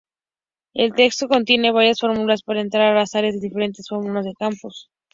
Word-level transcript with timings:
El 0.73 0.95
texto 0.95 1.27
contiene 1.27 1.71
varias 1.71 1.99
fórmulas 1.99 2.41
para 2.41 2.59
encontrar 2.59 2.95
las 2.95 3.13
áreas 3.13 3.35
de 3.35 3.47
diferentes 3.47 3.85
formas 3.87 4.25
de 4.25 4.33
campos. 4.33 4.89